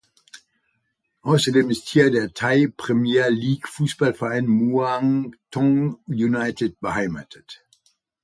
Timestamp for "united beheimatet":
6.07-7.63